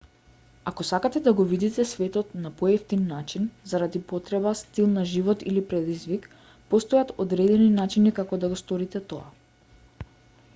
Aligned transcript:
ако 0.69 0.83
сакате 0.89 1.19
да 1.25 1.33
го 1.39 1.43
видите 1.49 1.83
светот 1.89 2.31
на 2.35 2.51
поевтин 2.61 3.05
начин 3.11 3.51
заради 3.73 4.01
потреба 4.13 4.55
стил 4.55 4.87
на 4.95 5.05
живот 5.11 5.45
или 5.53 5.65
предизвик 5.75 6.27
постојат 6.73 7.15
одредени 7.27 7.71
начини 7.77 8.17
како 8.23 8.41
да 8.45 8.53
го 8.55 8.61
сторите 8.65 9.05
тоа 9.13 10.11